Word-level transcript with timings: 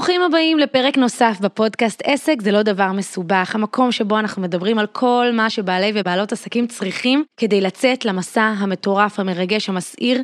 ברוכים 0.00 0.22
הבאים 0.22 0.58
לפרק 0.58 0.98
נוסף 0.98 1.36
בפודקאסט 1.40 2.02
עסק 2.04 2.42
זה 2.42 2.52
לא 2.52 2.62
דבר 2.62 2.92
מסובך, 2.92 3.54
המקום 3.54 3.92
שבו 3.92 4.18
אנחנו 4.18 4.42
מדברים 4.42 4.78
על 4.78 4.86
כל 4.86 5.26
מה 5.32 5.50
שבעלי 5.50 5.92
ובעלות 5.94 6.32
עסקים 6.32 6.66
צריכים 6.66 7.24
כדי 7.36 7.60
לצאת 7.60 8.04
למסע 8.04 8.42
המטורף, 8.42 9.20
המרגש, 9.20 9.68
המסעיר 9.68 10.22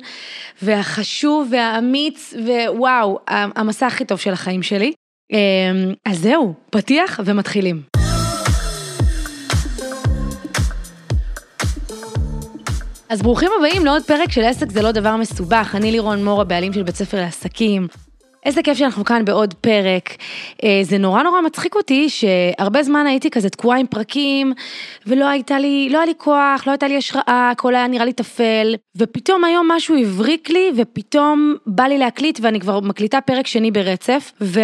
והחשוב 0.63 1.49
והאמיץ 1.51 2.35
ווואו, 2.47 3.19
המסע 3.29 3.87
הכי 3.87 4.05
טוב 4.05 4.19
של 4.19 4.33
החיים 4.33 4.63
שלי. 4.63 4.93
אמ, 5.33 5.95
אז 6.05 6.19
זהו, 6.19 6.55
פתיח 6.71 7.21
ומתחילים. 7.25 7.83
אז 13.09 13.23
ברוכים 13.23 13.51
הבאים 13.59 13.85
לעוד 13.85 14.03
פרק 14.03 14.31
של 14.31 14.45
עסק 14.45 14.71
זה 14.71 14.83
לא 14.83 14.93
דבר 14.93 15.17
מסובך, 15.17 15.75
אני 15.75 15.93
לירון 15.93 16.25
מור 16.25 16.41
הבעלים 16.41 16.73
של 16.73 16.83
בית 16.83 16.97
ספר 16.97 17.21
לעסקים. 17.21 17.87
איזה 18.47 18.63
כיף 18.63 18.79
שאנחנו 18.79 19.05
כאן 19.05 19.25
בעוד 19.25 19.55
פרק. 19.55 20.17
אה, 20.65 20.81
זה 20.83 20.99
נורא 20.99 21.23
נורא 21.23 21.41
מצחיק 21.41 21.75
אותי 21.75 22.09
שהרבה 22.09 22.83
זמן 22.83 23.07
הייתי 23.07 23.31
כזה 23.31 23.51
תקועה 23.51 23.79
עם 23.79 23.87
פרקים 23.87 24.53
ולא 25.07 25.29
הייתה 25.29 25.59
לי, 25.59 25.89
לא 25.91 25.99
היה 25.99 26.07
לי 26.07 26.15
כוח, 26.19 26.67
לא 26.67 26.73
הייתה 26.73 26.89
לי 26.89 26.97
השראה, 26.97 27.51
הכל 27.53 27.75
היה 27.75 27.87
נראה 27.87 28.05
לי 28.05 28.13
טפל, 28.13 28.75
ופתאום 28.97 29.45
היום 29.45 29.69
משהו 29.73 29.97
הבריק 29.97 30.51
לי 30.51 30.71
ופתאום 30.77 31.55
בא 31.67 31.85
לי 31.85 31.99
להקליט 31.99 32.39
ואני 32.43 32.61
כבר 32.61 32.81
מקליטה 32.81 33.21
פרק 33.21 33.47
שני 33.47 33.71
ברצף, 33.71 34.33
ו... 34.41 34.61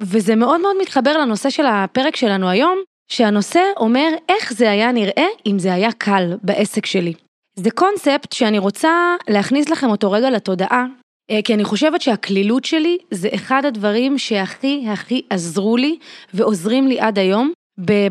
וזה 0.00 0.36
מאוד 0.36 0.60
מאוד 0.60 0.76
מתחבר 0.82 1.18
לנושא 1.18 1.50
של 1.50 1.66
הפרק 1.66 2.16
שלנו 2.16 2.48
היום, 2.48 2.78
שהנושא 3.08 3.60
אומר 3.76 4.08
איך 4.28 4.52
זה 4.52 4.70
היה 4.70 4.92
נראה 4.92 5.26
אם 5.46 5.58
זה 5.58 5.74
היה 5.74 5.92
קל 5.92 6.34
בעסק 6.42 6.86
שלי. 6.86 7.12
זה 7.56 7.70
קונספט 7.70 8.32
שאני 8.32 8.58
רוצה 8.58 9.14
להכניס 9.28 9.68
לכם 9.68 9.90
אותו 9.90 10.10
רגע 10.10 10.30
לתודעה, 10.30 10.86
כי 11.44 11.54
אני 11.54 11.64
חושבת 11.64 12.02
שהקלילות 12.02 12.64
שלי 12.64 12.98
זה 13.10 13.28
אחד 13.34 13.64
הדברים 13.64 14.18
שהכי 14.18 14.84
הכי 14.88 15.22
עזרו 15.30 15.76
לי 15.76 15.98
ועוזרים 16.34 16.88
לי 16.88 17.00
עד 17.00 17.18
היום, 17.18 17.52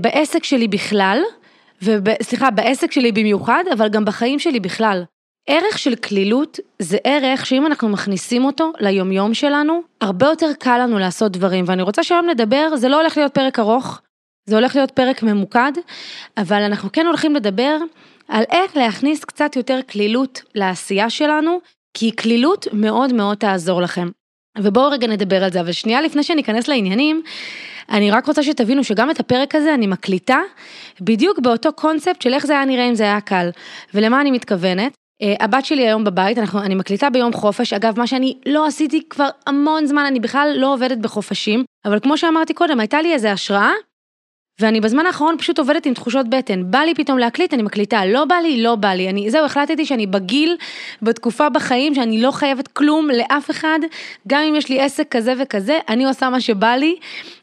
בעסק 0.01 0.43
שלי 0.43 0.67
בכלל, 0.67 1.19
וסליחה, 1.81 2.51
בעסק 2.51 2.91
שלי 2.91 3.11
במיוחד, 3.11 3.63
אבל 3.73 3.89
גם 3.89 4.05
בחיים 4.05 4.39
שלי 4.39 4.59
בכלל. 4.59 5.03
ערך 5.47 5.77
של 5.77 5.95
קלילות 5.95 6.59
זה 6.79 6.97
ערך 7.03 7.45
שאם 7.45 7.65
אנחנו 7.65 7.89
מכניסים 7.89 8.45
אותו 8.45 8.71
ליומיום 8.79 9.33
שלנו, 9.33 9.81
הרבה 10.01 10.25
יותר 10.25 10.51
קל 10.59 10.77
לנו 10.77 10.99
לעשות 10.99 11.31
דברים, 11.31 11.65
ואני 11.67 11.81
רוצה 11.81 12.03
שהיום 12.03 12.29
נדבר, 12.29 12.75
זה 12.75 12.89
לא 12.89 12.99
הולך 13.01 13.17
להיות 13.17 13.33
פרק 13.33 13.59
ארוך, 13.59 14.01
זה 14.45 14.55
הולך 14.55 14.75
להיות 14.75 14.91
פרק 14.91 15.23
ממוקד, 15.23 15.71
אבל 16.37 16.61
אנחנו 16.61 16.91
כן 16.91 17.05
הולכים 17.07 17.35
לדבר 17.35 17.77
על 18.27 18.43
איך 18.51 18.77
להכניס 18.77 19.25
קצת 19.25 19.55
יותר 19.55 19.79
קלילות 19.87 20.41
לעשייה 20.55 21.09
שלנו, 21.09 21.59
כי 21.97 22.11
קלילות 22.11 22.67
מאוד 22.73 23.13
מאוד 23.13 23.37
תעזור 23.37 23.81
לכם. 23.81 24.09
ובואו 24.57 24.91
רגע 24.91 25.07
נדבר 25.07 25.43
על 25.43 25.51
זה, 25.51 25.61
אבל 25.61 25.71
שנייה 25.71 26.01
לפני 26.01 26.23
שאני 26.23 26.41
אכנס 26.41 26.67
לעניינים, 26.67 27.21
אני 27.89 28.11
רק 28.11 28.25
רוצה 28.25 28.43
שתבינו 28.43 28.83
שגם 28.83 29.11
את 29.11 29.19
הפרק 29.19 29.55
הזה 29.55 29.73
אני 29.73 29.87
מקליטה 29.87 30.39
בדיוק 31.01 31.39
באותו 31.39 31.73
קונספט 31.73 32.21
של 32.21 32.33
איך 32.33 32.45
זה 32.45 32.53
היה 32.53 32.65
נראה 32.65 32.89
אם 32.89 32.95
זה 32.95 33.03
היה 33.03 33.21
קל. 33.21 33.49
ולמה 33.93 34.21
אני 34.21 34.31
מתכוונת? 34.31 34.93
Uh, 35.23 35.43
הבת 35.43 35.65
שלי 35.65 35.87
היום 35.87 36.03
בבית, 36.03 36.37
אנחנו, 36.37 36.61
אני 36.61 36.75
מקליטה 36.75 37.09
ביום 37.09 37.33
חופש, 37.33 37.73
אגב, 37.73 37.99
מה 37.99 38.07
שאני 38.07 38.37
לא 38.45 38.65
עשיתי 38.65 39.01
כבר 39.09 39.29
המון 39.47 39.85
זמן, 39.85 40.05
אני 40.05 40.19
בכלל 40.19 40.53
לא 40.57 40.73
עובדת 40.73 40.97
בחופשים, 40.97 41.63
אבל 41.85 41.99
כמו 41.99 42.17
שאמרתי 42.17 42.53
קודם, 42.53 42.79
הייתה 42.79 43.01
לי 43.01 43.13
איזה 43.13 43.31
השראה 43.31 43.71
ואני 44.59 44.81
בזמן 44.81 45.05
האחרון 45.05 45.35
פשוט 45.37 45.59
עובדת 45.59 45.85
עם 45.85 45.93
תחושות 45.93 46.29
בטן. 46.29 46.71
בא 46.71 46.79
לי 46.79 46.95
פתאום 46.95 47.17
להקליט, 47.17 47.53
אני 47.53 47.63
מקליטה, 47.63 48.05
לא 48.05 48.25
בא 48.25 48.35
לי, 48.35 48.63
לא 48.63 48.75
בא 48.75 48.87
לי. 48.87 49.09
אני, 49.09 49.31
זהו, 49.31 49.45
החלטתי 49.45 49.85
שאני 49.85 50.07
בגיל, 50.07 50.57
בתקופה 51.01 51.49
בחיים, 51.49 51.95
שאני 51.95 52.21
לא 52.21 52.31
חייבת 52.31 52.67
כלום 52.67 53.09
לאף 53.09 53.51
אחד, 53.51 53.79
גם 54.27 54.41
אם 54.41 54.55
יש 54.55 54.69
לי 54.69 54.81
עסק 54.81 55.07
כזה 55.11 55.33
וכזה, 55.39 55.79
אני 55.89 56.05
עושה 56.05 56.29
מה 56.29 56.41
שבא 56.41 56.75
לי, 56.75 56.95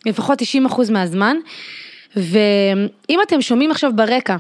לפחות 0.07 0.43
90% 0.43 0.93
מהזמן. 0.93 1.37
ואם 2.17 3.19
אתם 3.23 3.41
שומעים 3.41 3.71
עכשיו 3.71 3.93
ברקע, 3.95 4.37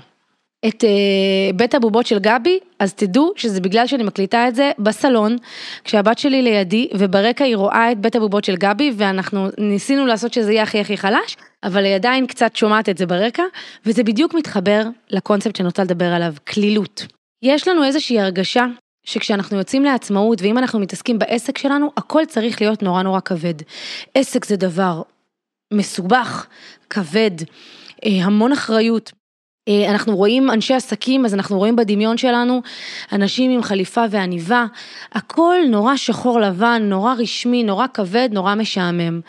את 0.68 0.84
uh, 0.84 1.56
בית 1.56 1.74
הבובות 1.74 2.06
של 2.06 2.18
גבי, 2.18 2.58
אז 2.78 2.94
תדעו 2.94 3.32
שזה 3.36 3.60
בגלל 3.60 3.86
שאני 3.86 4.02
מקליטה 4.02 4.48
את 4.48 4.54
זה 4.54 4.70
בסלון, 4.78 5.36
כשהבת 5.84 6.18
שלי 6.18 6.42
לידי, 6.42 6.88
וברקע 6.94 7.44
היא 7.44 7.56
רואה 7.56 7.92
את 7.92 7.98
בית 7.98 8.16
הבובות 8.16 8.44
של 8.44 8.56
גבי, 8.56 8.92
ואנחנו 8.96 9.48
ניסינו 9.58 10.06
לעשות 10.06 10.32
שזה 10.32 10.52
יהיה 10.52 10.62
הכי 10.62 10.80
הכי 10.80 10.96
חלש, 10.96 11.36
אבל 11.62 11.84
היא 11.84 11.94
עדיין 11.94 12.26
קצת 12.26 12.56
שומעת 12.56 12.88
את 12.88 12.98
זה 12.98 13.06
ברקע, 13.06 13.42
וזה 13.86 14.02
בדיוק 14.02 14.34
מתחבר 14.34 14.82
לקונספט 15.10 15.56
שאני 15.56 15.66
רוצה 15.66 15.82
לדבר 15.84 16.12
עליו, 16.12 16.34
כלילות. 16.48 17.06
יש 17.42 17.68
לנו 17.68 17.84
איזושהי 17.84 18.20
הרגשה 18.20 18.66
שכשאנחנו 19.06 19.58
יוצאים 19.58 19.84
לעצמאות, 19.84 20.42
ואם 20.42 20.58
אנחנו 20.58 20.78
מתעסקים 20.80 21.18
בעסק 21.18 21.58
שלנו, 21.58 21.90
הכל 21.96 22.22
צריך 22.28 22.60
להיות 22.60 22.82
נורא 22.82 23.02
נורא 23.02 23.20
כבד. 23.20 23.54
עסק 24.14 24.44
זה 24.44 24.56
דבר 24.56 25.02
מסובך, 25.72 26.46
כבד, 26.90 27.30
אה, 28.04 28.24
המון 28.24 28.52
אחריות. 28.52 29.12
אה, 29.68 29.90
אנחנו 29.90 30.16
רואים 30.16 30.50
אנשי 30.50 30.74
עסקים, 30.74 31.24
אז 31.24 31.34
אנחנו 31.34 31.58
רואים 31.58 31.76
בדמיון 31.76 32.16
שלנו 32.16 32.62
אנשים 33.12 33.50
עם 33.50 33.62
חליפה 33.62 34.04
ועניבה, 34.10 34.66
הכל 35.12 35.56
נורא 35.68 35.96
שחור 35.96 36.40
לבן, 36.40 36.82
נורא 36.84 37.14
רשמי, 37.18 37.64
נורא 37.64 37.86
כבד, 37.94 38.28
נורא 38.32 38.54
משעמם. 38.54 39.20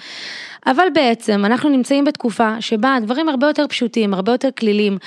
אבל 0.65 0.87
בעצם 0.93 1.45
אנחנו 1.45 1.69
נמצאים 1.69 2.05
בתקופה 2.05 2.61
שבה 2.61 2.95
הדברים 2.95 3.29
הרבה 3.29 3.47
יותר 3.47 3.65
פשוטים, 3.69 4.13
הרבה 4.13 4.31
יותר 4.31 4.49
כלילים. 4.59 4.97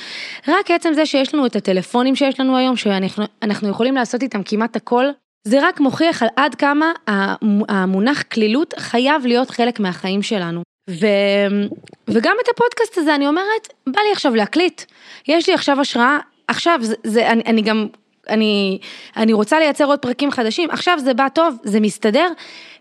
רק 0.49 0.71
עצם 0.71 0.93
זה 0.93 1.07
שיש 1.07 1.35
לנו 1.35 1.47
את 1.47 1.57
הטלפונים 1.57 2.17
שיש 2.17 2.41
לנו 2.41 2.57
היום, 2.57 2.77
שאנחנו 2.77 3.69
יכולים 3.69 3.95
לעשות 3.95 4.23
איתם 4.23 4.43
כמעט 4.43 4.77
הכל, 4.77 5.05
זה 5.45 5.69
רק 5.69 5.81
מוכיח 5.81 6.23
על 6.23 6.29
עד 6.37 6.55
כמה 6.55 6.93
המונח 7.69 8.23
כלילות 8.23 8.75
חייב 8.79 9.27
להיות 9.27 9.51
חלק 9.51 9.81
מהחיים 9.81 10.23
שלנו. 10.23 10.76
ו... 10.91 11.07
וגם 12.09 12.37
את 12.45 12.49
הפודקאסט 12.55 12.99
הזה 12.99 13.15
אני 13.15 13.27
אומרת, 13.27 13.73
בא 13.87 14.01
לי 14.01 14.13
עכשיו 14.13 14.35
להקליט, 14.35 14.83
יש 15.29 15.49
לי 15.49 15.55
עכשיו 15.55 15.81
השראה, 15.81 16.19
עכשיו 16.49 16.79
זה, 16.83 16.95
זה 17.05 17.31
אני, 17.31 17.43
אני 17.47 17.63
גם, 17.63 17.87
אני, 18.29 18.79
אני 19.17 19.33
רוצה 19.33 19.59
לייצר 19.59 19.85
עוד 19.85 19.99
פרקים 19.99 20.31
חדשים, 20.31 20.71
עכשיו 20.71 20.99
זה 20.99 21.15
בא 21.15 21.29
טוב, 21.29 21.59
זה 21.65 21.81
מסתדר, 21.81 22.29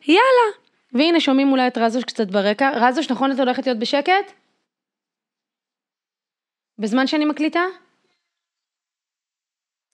יאללה. 0.08 0.66
והנה 0.94 1.20
שומעים 1.20 1.52
אולי 1.52 1.68
את 1.68 1.78
רזוש 1.78 2.04
קצת 2.04 2.28
ברקע, 2.28 2.70
רזוש 2.76 3.12
נכון 3.12 3.32
את 3.32 3.40
הולכת 3.40 3.66
להיות 3.66 3.80
בשקט? 3.80 4.32
בזמן 6.80 7.08
שאני 7.08 7.26
מקליטה? 7.26 7.64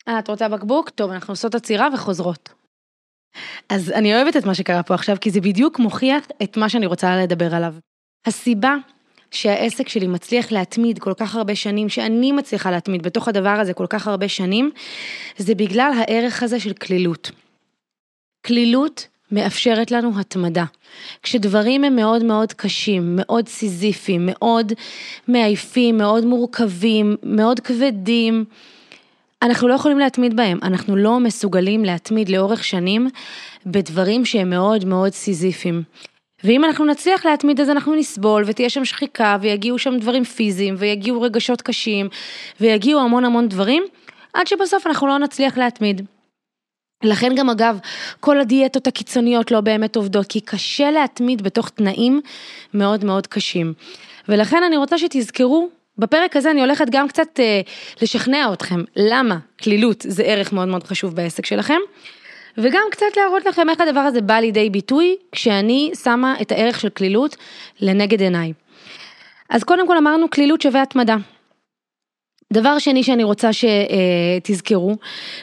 אה, 0.07 0.19
את 0.19 0.27
רוצה 0.27 0.49
בקבוק? 0.49 0.89
טוב, 0.89 1.11
אנחנו 1.11 1.31
עושות 1.31 1.55
עצירה 1.55 1.87
וחוזרות. 1.93 2.53
אז 3.69 3.91
אני 3.91 4.15
אוהבת 4.15 4.37
את 4.37 4.45
מה 4.45 4.55
שקרה 4.55 4.83
פה 4.83 4.93
עכשיו, 4.93 5.15
כי 5.21 5.31
זה 5.31 5.41
בדיוק 5.41 5.79
מוכיח 5.79 6.27
את 6.43 6.57
מה 6.57 6.69
שאני 6.69 6.85
רוצה 6.85 7.15
לדבר 7.23 7.55
עליו. 7.55 7.75
הסיבה 8.25 8.75
שהעסק 9.31 9.89
שלי 9.89 10.07
מצליח 10.07 10.51
להתמיד 10.51 10.99
כל 10.99 11.13
כך 11.17 11.35
הרבה 11.35 11.55
שנים, 11.55 11.89
שאני 11.89 12.31
מצליחה 12.31 12.71
להתמיד 12.71 13.03
בתוך 13.03 13.27
הדבר 13.27 13.49
הזה 13.49 13.73
כל 13.73 13.85
כך 13.89 14.07
הרבה 14.07 14.27
שנים, 14.27 14.71
זה 15.37 15.55
בגלל 15.55 15.91
הערך 15.97 16.43
הזה 16.43 16.59
של 16.59 16.73
כלילות. 16.73 17.31
כלילות 18.45 19.07
מאפשרת 19.31 19.91
לנו 19.91 20.19
התמדה. 20.19 20.65
כשדברים 21.23 21.83
הם 21.83 21.95
מאוד 21.95 22.23
מאוד 22.23 22.53
קשים, 22.53 23.15
מאוד 23.15 23.47
סיזיפיים, 23.47 24.25
מאוד 24.25 24.73
מעייפים, 25.27 25.97
מאוד 25.97 26.25
מורכבים, 26.25 27.15
מאוד 27.23 27.59
כבדים, 27.59 28.45
אנחנו 29.41 29.67
לא 29.67 29.73
יכולים 29.73 29.99
להתמיד 29.99 30.35
בהם, 30.35 30.59
אנחנו 30.63 30.95
לא 30.95 31.19
מסוגלים 31.19 31.85
להתמיד 31.85 32.29
לאורך 32.29 32.63
שנים 32.63 33.09
בדברים 33.65 34.25
שהם 34.25 34.49
מאוד 34.49 34.85
מאוד 34.85 35.13
סיזיפיים. 35.13 35.83
ואם 36.43 36.65
אנחנו 36.65 36.85
נצליח 36.85 37.25
להתמיד 37.25 37.61
אז 37.61 37.69
אנחנו 37.69 37.95
נסבול 37.95 38.43
ותהיה 38.47 38.69
שם 38.69 38.85
שחיקה 38.85 39.37
ויגיעו 39.41 39.79
שם 39.79 39.97
דברים 39.97 40.23
פיזיים 40.23 40.75
ויגיעו 40.77 41.21
רגשות 41.21 41.61
קשים 41.61 42.09
ויגיעו 42.61 43.01
המון 43.01 43.25
המון 43.25 43.49
דברים 43.49 43.83
עד 44.33 44.47
שבסוף 44.47 44.87
אנחנו 44.87 45.07
לא 45.07 45.17
נצליח 45.17 45.57
להתמיד. 45.57 46.05
לכן 47.03 47.35
גם 47.35 47.49
אגב, 47.49 47.79
כל 48.19 48.39
הדיאטות 48.39 48.87
הקיצוניות 48.87 49.51
לא 49.51 49.61
באמת 49.61 49.95
עובדות, 49.95 50.27
כי 50.27 50.41
קשה 50.41 50.91
להתמיד 50.91 51.41
בתוך 51.41 51.69
תנאים 51.69 52.21
מאוד 52.73 53.05
מאוד 53.05 53.27
קשים. 53.27 53.73
ולכן 54.29 54.63
אני 54.63 54.77
רוצה 54.77 54.97
שתזכרו, 54.97 55.69
בפרק 55.97 56.35
הזה 56.35 56.51
אני 56.51 56.61
הולכת 56.61 56.85
גם 56.89 57.07
קצת 57.07 57.39
אה, 57.39 57.61
לשכנע 58.01 58.53
אתכם, 58.53 58.83
למה 58.95 59.37
כלילות 59.63 60.05
זה 60.07 60.23
ערך 60.23 60.53
מאוד 60.53 60.67
מאוד 60.67 60.83
חשוב 60.83 61.15
בעסק 61.15 61.45
שלכם. 61.45 61.79
וגם 62.57 62.83
קצת 62.91 63.17
להראות 63.17 63.45
לכם 63.45 63.69
איך 63.69 63.81
הדבר 63.81 63.99
הזה 63.99 64.21
בא 64.21 64.33
לידי 64.33 64.69
ביטוי 64.69 65.15
כשאני 65.31 65.91
שמה 66.03 66.35
את 66.41 66.51
הערך 66.51 66.79
של 66.79 66.89
כלילות 66.89 67.35
לנגד 67.79 68.21
עיניי. 68.21 68.53
אז 69.49 69.63
קודם 69.63 69.87
כל 69.87 69.97
אמרנו 69.97 70.29
כלילות 70.29 70.61
שווה 70.61 70.81
התמדה. 70.81 71.15
דבר 72.51 72.79
שני 72.79 73.03
שאני 73.03 73.23
רוצה 73.23 73.49
שתזכרו, 73.53 74.95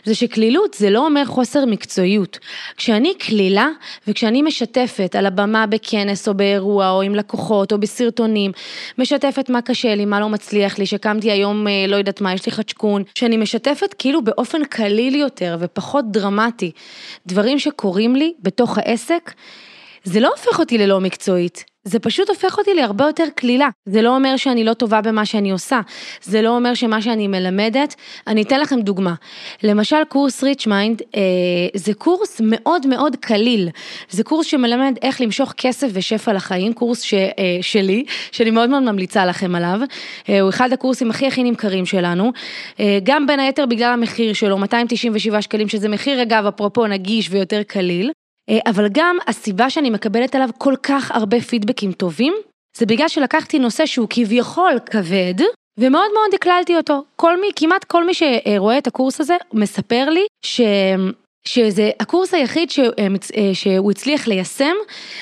זה 0.05 0.14
שקלילות 0.14 0.75
זה 0.75 0.90
לא 0.90 1.06
אומר 1.06 1.25
חוסר 1.25 1.64
מקצועיות. 1.64 2.38
כשאני 2.76 3.14
קלילה 3.19 3.69
וכשאני 4.06 4.43
משתפת 4.43 5.16
על 5.19 5.26
הבמה 5.26 5.66
בכנס 5.66 6.28
או 6.28 6.34
באירוע 6.34 6.90
או 6.90 7.02
עם 7.02 7.14
לקוחות 7.14 7.72
או 7.72 7.78
בסרטונים, 7.78 8.52
משתפת 8.99 9.50
מה 9.50 9.62
קשה 9.62 9.94
לי, 9.94 10.05
מה 10.05 10.20
לא 10.20 10.28
מצליח 10.28 10.78
לי, 10.78 10.87
שקמתי 10.87 11.31
היום 11.31 11.69
אה, 11.69 11.84
לא 11.88 11.96
יודעת 11.96 12.20
מה, 12.20 12.34
יש 12.34 12.46
לי 12.46 12.52
חדשקון, 12.52 13.02
שאני 13.14 13.37
משתפת 13.37 13.94
כאילו 13.99 14.25
באופן 14.25 14.64
קליל 14.64 15.14
יותר 15.14 15.56
ופחות 15.60 16.05
דרמטי, 16.12 16.70
דברים 17.26 17.58
שקורים 17.58 18.16
לי 18.16 18.32
בתוך 18.43 18.78
העסק, 18.78 19.32
זה 20.05 20.20
לא 20.20 20.31
הופך 20.37 20.58
אותי 20.58 20.78
ללא 20.78 21.00
מקצועית, 21.00 21.64
זה 21.88 21.99
פשוט 21.99 22.29
הופך 22.29 22.58
אותי 22.58 22.75
להרבה 22.75 23.06
יותר 23.06 23.25
קלילה. 23.35 23.69
זה 23.87 24.02
לא 24.02 24.14
אומר 24.17 24.37
שאני 24.37 24.64
לא 24.64 24.75
טובה 24.75 25.00
במה 25.00 25.26
שאני 25.26 25.50
עושה, 25.50 25.81
זה 26.23 26.43
לא 26.43 26.56
אומר 26.56 26.75
שמה 26.75 27.02
שאני 27.02 27.26
מלמדת, 27.26 27.94
אני 28.26 28.43
אתן 28.43 28.61
לכם 28.61 28.81
דוגמה. 28.81 29.14
למשל 29.62 30.05
קורס 30.08 30.44
Rich 30.44 30.66
Mind, 30.66 31.02
אה, 31.17 31.20
זה 31.75 31.94
קורס 31.94 32.40
מאוד 32.44 32.87
מאוד 32.87 33.17
קליל. 33.17 33.69
זה 34.11 34.25
קורס 34.25 34.46
שמלמד 34.46 34.94
איך 35.02 35.20
למשוך 35.20 35.55
כסף 35.56 35.88
ושפע 35.93 36.32
לחיים, 36.32 36.73
קורס 36.73 37.02
ש, 37.02 37.14
אה, 37.14 37.58
שלי, 37.61 38.05
שאני 38.32 38.50
מאוד 38.50 38.70
מאוד 38.70 38.82
ממליצה 38.82 39.26
לכם 39.26 39.55
עליו. 39.55 39.81
אה, 40.29 40.41
הוא 40.41 40.50
אחד 40.50 40.73
הקורסים 40.73 41.11
הכי 41.11 41.26
הכי 41.26 41.43
נמכרים 41.43 41.87
שלנו, 41.87 42.32
אה, 42.81 42.99
גם 43.02 43.26
בין 43.26 43.41
היתר 43.41 43.67
בגלל 43.67 43.93
המחיר 43.93 44.32
שלו, 44.32 44.58
297 44.58 45.43
שקלים, 45.43 45.69
שזה 45.69 45.88
מחיר 45.88 46.23
אגב, 46.23 46.46
אפרופו 46.46 46.87
נגיש 46.87 47.29
ויותר 47.31 47.62
קליל. 47.62 48.11
אה, 48.48 48.58
אבל 48.66 48.88
גם 48.92 49.16
הסיבה 49.26 49.70
שאני 49.70 49.90
מקבלת 49.90 50.34
עליו 50.34 50.48
כל 50.58 50.74
כך 50.82 51.10
הרבה 51.10 51.40
פידבקים 51.40 51.92
טובים, 51.92 52.34
זה 52.76 52.86
בגלל 52.86 53.08
שלקחתי 53.08 53.58
נושא 53.58 53.86
שהוא 53.86 54.06
כביכול 54.10 54.78
כבד, 54.86 55.34
ומאוד 55.78 56.10
מאוד 56.14 56.34
הקללתי 56.34 56.76
אותו. 56.76 57.04
כל 57.16 57.40
מי, 57.40 57.46
כמעט 57.56 57.84
כל 57.84 58.06
מי 58.06 58.12
שרואה 58.14 58.78
את 58.78 58.86
הקורס 58.86 59.20
הזה, 59.20 59.36
מספר 59.52 60.10
לי 60.10 60.26
ש... 60.44 60.60
שזה 61.48 61.90
הקורס 62.00 62.34
היחיד 62.34 62.70
ש... 62.70 62.78
אה, 62.78 63.54
שהוא 63.54 63.90
הצליח 63.90 64.26
ליישם, 64.26 64.74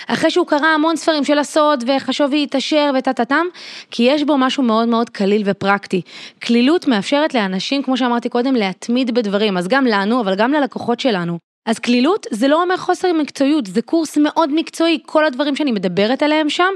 אחרי 0.06 0.30
שהוא 0.30 0.46
קרא 0.46 0.66
המון 0.66 0.96
ספרים 0.96 1.24
של 1.24 1.38
הסוד 1.38 1.84
וחשוב 1.86 2.30
להתעשר 2.30 2.90
וטה-טה-טם, 2.98 3.46
כי 3.90 4.02
יש 4.02 4.22
בו 4.22 4.38
משהו 4.38 4.62
מאוד 4.62 4.88
מאוד 4.88 5.10
קליל 5.10 5.42
ופרקטי. 5.44 6.02
קלילות 6.38 6.88
מאפשרת 6.88 7.34
לאנשים, 7.34 7.82
כמו 7.82 7.96
שאמרתי 7.96 8.28
קודם, 8.28 8.54
להתמיד 8.54 9.14
בדברים, 9.14 9.56
אז 9.56 9.68
גם 9.68 9.86
לנו, 9.86 10.20
אבל 10.20 10.34
גם 10.34 10.52
ללקוחות 10.52 11.00
שלנו. 11.00 11.38
אז 11.66 11.78
קלילות 11.78 12.26
זה 12.30 12.48
לא 12.48 12.62
אומר 12.62 12.76
חוסר 12.76 13.12
מקצועיות, 13.12 13.66
זה 13.66 13.82
קורס 13.82 14.18
מאוד 14.18 14.50
מקצועי, 14.54 14.98
כל 15.06 15.24
הדברים 15.24 15.56
שאני 15.56 15.72
מדברת 15.72 16.22
עליהם 16.22 16.50
שם, 16.50 16.72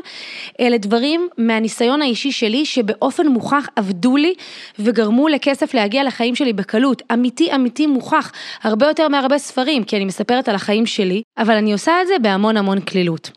אלה 0.60 0.78
דברים 0.78 1.28
מהניסיון 1.38 2.02
האישי 2.02 2.32
שלי 2.32 2.64
שבאופן 2.64 3.26
מוכח 3.26 3.68
עבדו 3.76 4.16
לי 4.16 4.34
וגרמו 4.78 5.28
לכסף 5.28 5.74
להגיע 5.74 6.04
לחיים 6.04 6.34
שלי 6.34 6.52
בקלות, 6.52 7.02
אמיתי 7.12 7.54
אמיתי 7.54 7.86
מוכח, 7.86 8.32
הרבה 8.62 8.86
יותר 8.86 9.08
מהרבה 9.08 9.38
ספרים, 9.38 9.84
כי 9.84 9.96
אני 9.96 10.04
מספרת 10.04 10.48
על 10.48 10.54
החיים 10.54 10.86
שלי, 10.86 11.22
אבל 11.38 11.54
אני 11.54 11.72
עושה 11.72 12.02
את 12.02 12.06
זה 12.06 12.14
בהמון 12.22 12.56
המון 12.56 12.80
קלילות. 12.80 13.30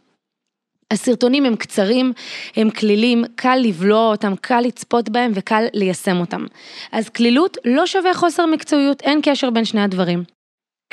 הסרטונים 0.92 1.46
הם 1.46 1.56
קצרים, 1.56 2.14
הם 2.56 2.70
כלילים, 2.70 3.24
קל 3.36 3.56
לבלוע 3.56 4.12
אותם, 4.12 4.36
קל 4.42 4.60
לצפות 4.60 5.10
בהם 5.10 5.32
וקל 5.36 5.64
ליישם 5.74 6.20
אותם. 6.20 6.46
אז 6.92 7.10
קלילות 7.10 7.58
לא 7.66 7.86
שווה 7.86 8.14
חוסר 8.14 8.46
מקצועיות, 8.46 9.02
אין 9.02 9.20
קשר 9.24 9.50
בין 9.50 9.66
שני 9.66 9.82
הדברים. 9.82 10.24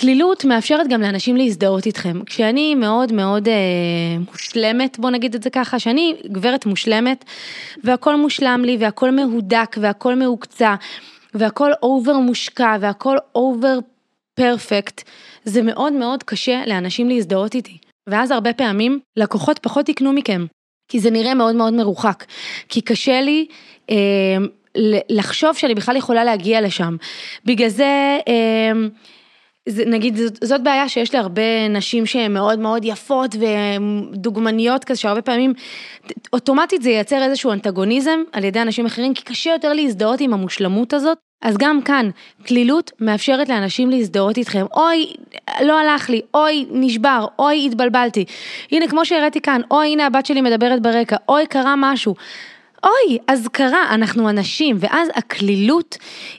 קלילות 0.00 0.44
מאפשרת 0.44 0.88
גם 0.88 1.00
לאנשים 1.00 1.37
להזדהות 1.37 1.87
איתכם. 1.87 2.25
כשאני 2.26 2.75
מאוד 2.75 3.12
מאוד 3.12 3.49
אה, 3.49 3.55
מושלמת, 4.31 4.99
בוא 4.99 5.11
נגיד 5.11 5.35
את 5.35 5.43
זה 5.43 5.50
ככה, 5.50 5.79
שאני 5.79 6.17
גברת 6.26 6.67
מושלמת, 6.67 7.25
והכל 7.85 8.17
מושלם 8.17 8.62
לי, 8.64 8.76
והכל 8.81 9.11
מהודק, 9.11 9.76
והכל 9.81 10.14
מהוקצע, 10.14 10.75
והכל 11.35 11.70
over 11.82 12.19
מושקע, 12.19 12.76
והכל 12.81 13.17
over 13.35 13.79
perfect, 14.35 15.03
זה 15.44 15.62
מאוד 15.62 15.93
מאוד 15.93 16.23
קשה 16.23 16.62
לאנשים 16.67 17.08
להזדהות 17.08 17.55
איתי. 17.55 17.79
ואז 18.06 18.31
הרבה 18.31 18.53
פעמים 18.53 19.00
לקוחות 19.17 19.58
פחות 19.58 19.88
יקנו 19.88 20.12
מכם, 20.12 20.46
כי 20.88 21.00
זה 21.00 21.11
נראה 21.11 21.35
מאוד 21.35 21.55
מאוד 21.55 21.73
מרוחק. 21.73 22.25
כי 22.69 22.81
קשה 22.81 23.20
לי 23.20 23.46
אה, 23.91 23.96
לחשוב 25.08 25.56
שאני 25.56 25.75
בכלל 25.75 25.96
יכולה 25.96 26.25
להגיע 26.25 26.61
לשם. 26.61 26.96
בגלל 27.44 27.69
זה... 27.69 28.19
אה, 28.29 28.73
זה, 29.70 29.84
נגיד 29.87 30.17
זאת, 30.17 30.38
זאת 30.44 30.62
בעיה 30.62 30.88
שיש 30.88 31.14
להרבה 31.14 31.69
נשים 31.70 32.06
שהן 32.06 32.34
מאוד 32.34 32.58
מאוד 32.58 32.84
יפות 32.84 33.37
ודוגמניות 34.12 34.84
כזה 34.84 35.00
שהרבה 35.00 35.22
פעמים 35.22 35.55
אוטומטית 36.32 36.82
זה 36.82 36.90
ייצר 36.90 37.22
איזשהו 37.22 37.52
אנטגוניזם 37.52 38.20
על 38.32 38.44
ידי 38.44 38.62
אנשים 38.62 38.87
אחרים 38.87 39.14
כי 39.14 39.22
קשה 39.22 39.50
יותר 39.50 39.72
להזדהות 39.72 40.20
עם 40.20 40.34
המושלמות 40.34 40.93
הזאת. 40.93 41.19
אז 41.43 41.56
גם 41.58 41.82
כאן, 41.82 42.11
כלילות 42.46 42.93
מאפשרת 43.00 43.49
לאנשים 43.49 43.90
להזדהות 43.90 44.38
איתכם, 44.38 44.67
אוי, 44.75 45.12
לא 45.61 45.78
הלך 45.78 46.11
לי, 46.11 46.20
אוי, 46.34 46.67
נשבר, 46.70 47.26
אוי, 47.38 47.67
התבלבלתי. 47.67 48.25
הנה, 48.72 48.88
כמו 48.88 49.05
שהראיתי 49.05 49.40
כאן, 49.40 49.61
אוי, 49.70 49.87
הנה 49.87 50.06
הבת 50.06 50.26
שלי 50.26 50.40
מדברת 50.40 50.82
ברקע, 50.82 51.17
אוי, 51.28 51.46
קרה 51.46 51.75
משהו. 51.78 52.14
אוי, 52.85 53.19
אז 53.29 53.49
קרה, 53.53 53.94
אנחנו 53.94 54.29
אנשים, 54.29 54.77
ואז 54.81 55.09
הקלילות 55.15 55.97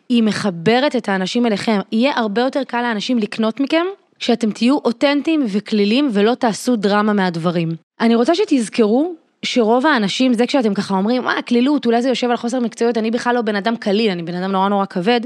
היא 0.10 0.24
מחברת 0.24 0.96
את 0.96 1.10
האנשים 1.10 1.46
אליכם. 1.46 1.80
יהיה 1.92 2.14
הרבה 2.16 2.42
יותר 2.42 2.64
קל 2.64 2.82
לאנשים 2.82 3.18
לקנות 3.18 3.60
מכם, 3.60 3.86
שאתם 4.20 4.52
תהיו 4.52 4.78
אותנטיים 4.78 5.46
וכלילים 5.48 6.10
ולא 6.14 6.36
תעשו 6.36 6.76
דרמה 6.76 7.14
מהדברים. 7.14 7.70
אני 8.00 8.16
רוצה 8.16 8.36
שתזכרו 8.36 9.16
שרוב 9.46 9.86
האנשים, 9.86 10.34
זה 10.34 10.48
כשאתם 10.48 10.74
ככה 10.74 10.94
אומרים, 10.94 11.24
מה, 11.24 11.42
קלילות, 11.42 11.86
אולי 11.86 12.02
זה 12.02 12.10
יושב 12.10 12.30
על 12.30 12.38
חוסר 12.38 12.60
מקצועיות, 12.60 12.98
אני 12.98 13.12
בכלל 13.12 13.36
לא 13.36 13.42
בן 13.42 13.56
אדם 13.56 13.76
קליל, 13.76 14.12
אני 14.12 14.24
בן 14.24 14.36
אדם 14.36 14.52
נורא 14.52 14.70
נורא 14.70 14.86
כבד. 14.86 15.22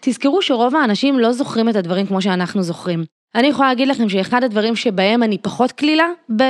תזכרו 0.00 0.42
שרוב 0.42 0.76
האנשים 0.76 1.18
לא 1.18 1.32
זוכרים 1.32 1.68
את 1.68 1.76
הדברים 1.76 2.06
כמו 2.06 2.22
שאנחנו 2.22 2.62
זוכרים. 2.62 3.04
אני 3.34 3.46
יכולה 3.46 3.68
להגיד 3.68 3.88
לכם 3.88 4.08
שאחד 4.08 4.44
הדברים 4.44 4.76
שבהם 4.76 5.22
אני 5.22 5.38
פחות 5.38 5.72
קלילה 5.72 6.06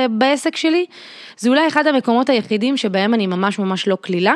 בעסק 0.09 0.55
שלי, 0.55 0.85
זה 1.37 1.49
אולי 1.49 1.67
אחד 1.67 1.87
המקומות 1.87 2.29
היחידים 2.29 2.77
שבהם 2.77 3.13
אני 3.13 3.27
ממש 3.27 3.59
ממש 3.59 3.87
לא 3.87 3.97
קלילה. 4.01 4.33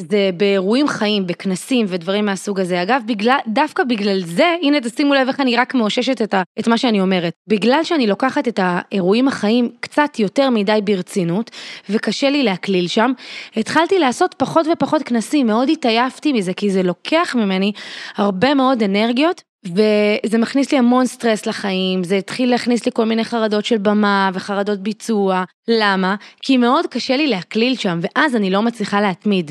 זה 0.00 0.30
באירועים 0.36 0.88
חיים, 0.88 1.26
בכנסים 1.26 1.86
ודברים 1.88 2.26
מהסוג 2.26 2.60
הזה. 2.60 2.82
אגב, 2.82 3.02
בגלל, 3.06 3.38
דווקא 3.48 3.84
בגלל 3.84 4.20
זה, 4.24 4.54
הנה 4.62 4.80
תשימו 4.80 5.14
לב 5.14 5.28
איך 5.28 5.40
אני 5.40 5.56
רק 5.56 5.74
מאוששת 5.74 6.22
את, 6.22 6.34
ה, 6.34 6.42
את 6.60 6.68
מה 6.68 6.78
שאני 6.78 7.00
אומרת. 7.00 7.32
בגלל 7.48 7.84
שאני 7.84 8.06
לוקחת 8.06 8.48
את 8.48 8.60
האירועים 8.62 9.28
החיים 9.28 9.70
קצת 9.80 10.18
יותר 10.18 10.50
מדי 10.50 10.78
ברצינות, 10.84 11.50
וקשה 11.90 12.30
לי 12.30 12.42
להקליל 12.42 12.88
שם, 12.88 13.12
התחלתי 13.56 13.98
לעשות 13.98 14.34
פחות 14.38 14.66
ופחות 14.72 15.02
כנסים, 15.02 15.46
מאוד 15.46 15.68
התעייפתי 15.68 16.32
מזה, 16.32 16.54
כי 16.54 16.70
זה 16.70 16.82
לוקח 16.82 17.36
ממני 17.38 17.72
הרבה 18.16 18.54
מאוד 18.54 18.82
אנרגיות, 18.82 19.42
וזה 19.64 20.38
מכניס 20.38 20.72
לי 20.72 20.78
המון 20.78 21.06
סטרס 21.06 21.46
לחיים, 21.46 22.04
זה 22.04 22.16
התחיל 22.16 22.50
להכניס 22.50 22.86
לי 22.86 22.92
כל 22.94 23.04
מיני 23.04 23.24
חרדות 23.24 23.64
של 23.64 23.78
במה 23.78 24.30
וחרדות 24.34 24.78
ביצוע. 24.78 25.44
למה? 25.68 26.14
כי 26.42 26.56
מאוד 26.56 26.86
קשה 26.86 27.16
לי 27.16 27.26
להקליל 27.26 27.76
שם, 27.76 28.00
ואז 28.02 28.36
אני 28.36 28.50
לא 28.50 28.62
מצליחה 28.62 29.00
להתמיד. 29.00 29.50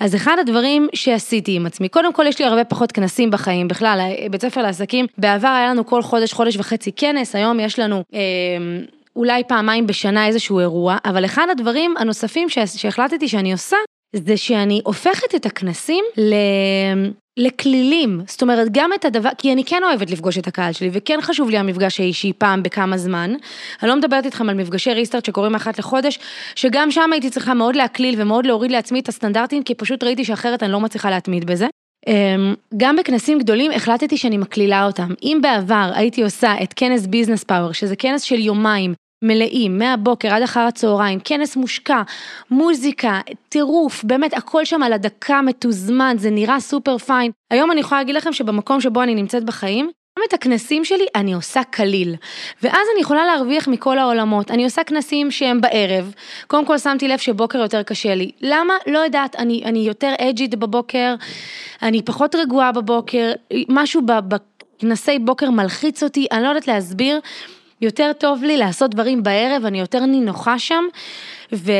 אז 0.00 0.14
אחד 0.14 0.36
הדברים 0.40 0.88
שעשיתי 0.94 1.56
עם 1.56 1.66
עצמי, 1.66 1.88
קודם 1.88 2.12
כל 2.12 2.26
יש 2.26 2.38
לי 2.38 2.44
הרבה 2.44 2.64
פחות 2.64 2.92
כנסים 2.92 3.30
בחיים, 3.30 3.68
בכלל, 3.68 4.00
בית 4.30 4.42
ספר 4.42 4.62
לעסקים, 4.62 5.06
בעבר 5.18 5.48
היה 5.48 5.68
לנו 5.68 5.86
כל 5.86 6.02
חודש, 6.02 6.32
חודש 6.32 6.56
וחצי 6.56 6.92
כנס, 6.92 7.34
היום 7.34 7.60
יש 7.60 7.78
לנו... 7.78 8.04
אה, 8.14 8.20
אולי 9.16 9.42
פעמיים 9.48 9.86
בשנה 9.86 10.26
איזשהו 10.26 10.60
אירוע, 10.60 10.96
אבל 11.04 11.24
אחד 11.24 11.46
הדברים 11.50 11.94
הנוספים 11.98 12.48
שהחלטתי 12.48 13.28
שאני 13.28 13.52
עושה, 13.52 13.76
זה 14.16 14.36
שאני 14.36 14.80
הופכת 14.84 15.34
את 15.34 15.46
הכנסים 15.46 16.04
ל... 16.16 16.34
לכלילים, 17.38 18.20
זאת 18.26 18.42
אומרת 18.42 18.68
גם 18.72 18.90
את 18.94 19.04
הדבר, 19.04 19.30
כי 19.38 19.52
אני 19.52 19.64
כן 19.64 19.82
אוהבת 19.84 20.10
לפגוש 20.10 20.38
את 20.38 20.46
הקהל 20.46 20.72
שלי 20.72 20.90
וכן 20.92 21.18
חשוב 21.22 21.50
לי 21.50 21.58
המפגש 21.58 22.00
האישי 22.00 22.32
פעם 22.38 22.62
בכמה 22.62 22.98
זמן, 22.98 23.34
אני 23.82 23.88
לא 23.88 23.96
מדברת 23.96 24.24
איתכם 24.24 24.48
על 24.48 24.54
מפגשי 24.54 24.92
ריסטארט 24.92 25.24
שקורים 25.24 25.54
אחת 25.54 25.78
לחודש, 25.78 26.18
שגם 26.54 26.90
שם 26.90 27.12
הייתי 27.12 27.30
צריכה 27.30 27.54
מאוד 27.54 27.76
להקליל 27.76 28.22
ומאוד 28.22 28.46
להוריד 28.46 28.70
לעצמי 28.70 29.00
את 29.00 29.08
הסטנדרטים, 29.08 29.62
כי 29.62 29.74
פשוט 29.74 30.04
ראיתי 30.04 30.24
שאחרת 30.24 30.62
אני 30.62 30.72
לא 30.72 30.80
מצליחה 30.80 31.10
להתמיד 31.10 31.44
בזה. 31.44 31.66
אמ, 32.06 32.54
גם 32.76 32.96
בכנסים 32.96 33.38
גדולים 33.38 33.70
החלטתי 33.70 34.16
שאני 34.16 34.38
מקלילה 34.38 34.86
אותם. 34.86 35.14
אם 35.22 35.38
בעבר 35.42 35.90
הייתי 35.94 36.22
עושה 36.22 36.54
את 36.62 36.72
כנס 36.76 37.06
ביזנס 37.06 37.44
פאוור, 37.44 37.72
שזה 37.72 37.96
כנס 37.96 38.22
של 38.22 38.38
יומיים, 38.38 38.94
מלאים, 39.22 39.78
מהבוקר 39.78 40.34
עד 40.34 40.42
אחר 40.42 40.60
הצהריים, 40.60 41.20
כנס 41.24 41.56
מושקע, 41.56 42.02
מוזיקה, 42.50 43.20
טירוף, 43.48 44.04
באמת 44.04 44.34
הכל 44.34 44.64
שם 44.64 44.82
על 44.82 44.92
הדקה 44.92 45.42
מתוזמן, 45.42 46.16
זה 46.18 46.30
נראה 46.30 46.60
סופר 46.60 46.98
פיין. 46.98 47.30
היום 47.50 47.70
אני 47.70 47.80
יכולה 47.80 48.00
להגיד 48.00 48.14
לכם 48.14 48.32
שבמקום 48.32 48.80
שבו 48.80 49.02
אני 49.02 49.14
נמצאת 49.14 49.44
בחיים, 49.44 49.90
גם 50.18 50.24
את 50.28 50.32
הכנסים 50.32 50.84
שלי 50.84 51.06
אני 51.14 51.32
עושה 51.32 51.64
קליל, 51.70 52.14
ואז 52.62 52.86
אני 52.94 53.00
יכולה 53.00 53.26
להרוויח 53.26 53.68
מכל 53.68 53.98
העולמות. 53.98 54.50
אני 54.50 54.64
עושה 54.64 54.84
כנסים 54.84 55.30
שהם 55.30 55.60
בערב, 55.60 56.14
קודם 56.46 56.66
כל 56.66 56.78
שמתי 56.78 57.08
לב 57.08 57.18
שבוקר 57.18 57.58
יותר 57.58 57.82
קשה 57.82 58.14
לי. 58.14 58.30
למה? 58.40 58.74
לא 58.86 58.98
יודעת, 58.98 59.36
אני, 59.36 59.62
אני 59.64 59.78
יותר 59.78 60.14
אג'ית 60.20 60.54
בבוקר, 60.54 61.14
אני 61.82 62.02
פחות 62.02 62.34
רגועה 62.34 62.72
בבוקר, 62.72 63.32
משהו 63.68 64.02
בכנסי 64.02 65.18
בוקר 65.18 65.50
מלחיץ 65.50 66.02
אותי, 66.02 66.26
אני 66.32 66.42
לא 66.42 66.48
יודעת 66.48 66.68
להסביר. 66.68 67.20
יותר 67.80 68.12
טוב 68.18 68.42
לי 68.42 68.56
לעשות 68.56 68.90
דברים 68.90 69.22
בערב, 69.22 69.64
אני 69.64 69.80
יותר 69.80 70.00
נינוחה 70.00 70.58
שם, 70.58 70.84
ו... 71.52 71.72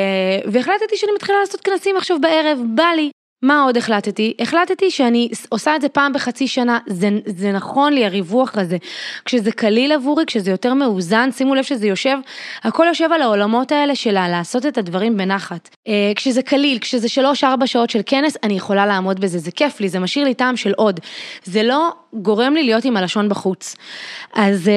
והחלטתי 0.46 0.96
שאני 0.96 1.12
מתחילה 1.14 1.38
לעשות 1.40 1.60
כנסים 1.60 1.96
עכשיו 1.96 2.20
בערב, 2.20 2.58
בא 2.74 2.88
לי. 2.96 3.10
מה 3.42 3.62
עוד 3.62 3.76
החלטתי? 3.76 4.34
החלטתי 4.38 4.90
שאני 4.90 5.28
עושה 5.48 5.76
את 5.76 5.80
זה 5.80 5.88
פעם 5.88 6.12
בחצי 6.12 6.48
שנה, 6.48 6.78
זה, 6.86 7.08
זה 7.26 7.52
נכון 7.52 7.92
לי 7.92 8.04
הריווח 8.04 8.58
הזה. 8.58 8.76
כשזה 9.24 9.52
קליל 9.52 9.92
עבורי, 9.92 10.24
כשזה 10.26 10.50
יותר 10.50 10.74
מאוזן, 10.74 11.32
שימו 11.32 11.54
לב 11.54 11.62
שזה 11.62 11.86
יושב, 11.86 12.18
הכל 12.62 12.84
יושב 12.88 13.12
על 13.12 13.22
העולמות 13.22 13.72
האלה 13.72 13.94
של 13.94 14.12
לעשות 14.12 14.66
את 14.66 14.78
הדברים 14.78 15.16
בנחת. 15.16 15.68
אה, 15.88 16.12
כשזה 16.16 16.42
קליל, 16.42 16.78
כשזה 16.78 17.08
3-4 17.42 17.66
שעות 17.66 17.90
של 17.90 18.00
כנס, 18.06 18.36
אני 18.42 18.54
יכולה 18.54 18.86
לעמוד 18.86 19.20
בזה, 19.20 19.38
זה 19.38 19.50
כיף 19.50 19.80
לי, 19.80 19.88
זה 19.88 19.98
משאיר 19.98 20.24
לי 20.24 20.34
טעם 20.34 20.56
של 20.56 20.72
עוד. 20.76 21.00
זה 21.44 21.62
לא 21.62 21.90
גורם 22.12 22.54
לי 22.54 22.62
להיות 22.62 22.84
עם 22.84 22.96
הלשון 22.96 23.28
בחוץ. 23.28 23.76
אז... 24.34 24.70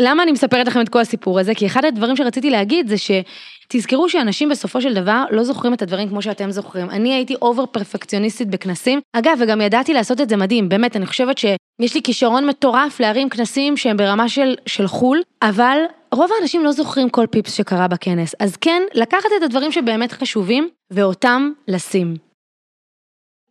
למה 0.00 0.22
אני 0.22 0.32
מספרת 0.32 0.66
לכם 0.66 0.80
את 0.80 0.88
כל 0.88 1.00
הסיפור 1.00 1.40
הזה? 1.40 1.54
כי 1.54 1.66
אחד 1.66 1.84
הדברים 1.84 2.16
שרציתי 2.16 2.50
להגיד 2.50 2.88
זה 2.88 2.94
שתזכרו 2.98 4.08
שאנשים 4.08 4.48
בסופו 4.48 4.80
של 4.80 4.94
דבר 4.94 5.24
לא 5.30 5.44
זוכרים 5.44 5.74
את 5.74 5.82
הדברים 5.82 6.08
כמו 6.08 6.22
שאתם 6.22 6.50
זוכרים. 6.50 6.90
אני 6.90 7.14
הייתי 7.14 7.34
אובר 7.42 7.66
פרפקציוניסטית 7.66 8.48
בכנסים. 8.48 9.00
אגב, 9.12 9.38
וגם 9.40 9.60
ידעתי 9.60 9.94
לעשות 9.94 10.20
את 10.20 10.28
זה 10.28 10.36
מדהים, 10.36 10.68
באמת, 10.68 10.96
אני 10.96 11.06
חושבת 11.06 11.38
שיש 11.38 11.94
לי 11.94 12.02
כישרון 12.02 12.46
מטורף 12.46 13.00
להרים 13.00 13.28
כנסים 13.28 13.76
שהם 13.76 13.96
ברמה 13.96 14.28
של, 14.28 14.54
של 14.66 14.86
חו"ל, 14.86 15.22
אבל 15.42 15.78
רוב 16.12 16.30
האנשים 16.38 16.64
לא 16.64 16.72
זוכרים 16.72 17.08
כל 17.08 17.26
פיפס 17.30 17.54
שקרה 17.54 17.88
בכנס. 17.88 18.34
אז 18.40 18.56
כן, 18.56 18.82
לקחת 18.94 19.28
את 19.38 19.42
הדברים 19.42 19.72
שבאמת 19.72 20.12
חשובים 20.12 20.68
ואותם 20.90 21.50
לשים. 21.68 22.33